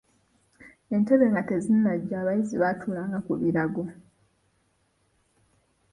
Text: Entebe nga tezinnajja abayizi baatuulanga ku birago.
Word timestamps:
Entebe 0.95 1.25
nga 1.31 1.41
tezinnajja 1.49 2.15
abayizi 2.21 2.55
baatuulanga 2.61 3.17
ku 3.25 3.33
birago. 3.41 3.83